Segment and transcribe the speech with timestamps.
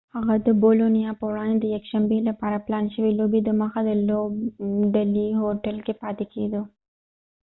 [0.15, 5.93] هغه د بولونیا په وړاندې د یکشنبي لپاره پلان شوي لوبي دمخه د لوبډلیهوټل کې
[6.01, 6.61] پاتې کیدو